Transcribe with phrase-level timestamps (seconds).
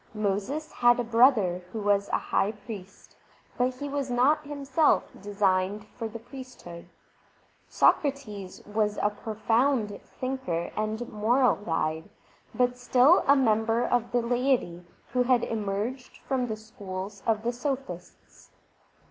[0.15, 3.15] Moses had a brother who was a high priest,
[3.55, 6.89] but he was not himself designed for the priesthood.
[7.69, 12.09] Sokrates was a profound thinker and moral guide,
[12.55, 14.83] but still a member of the laity
[15.13, 18.49] who had emerged from the schools of the sophists.